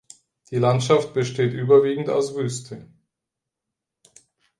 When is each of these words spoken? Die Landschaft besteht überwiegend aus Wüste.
Die 0.49 0.57
Landschaft 0.57 1.13
besteht 1.13 1.53
überwiegend 1.53 2.09
aus 2.09 2.33
Wüste. 2.35 2.89